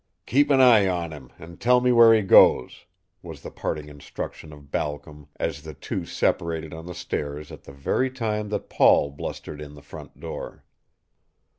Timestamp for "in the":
9.61-9.81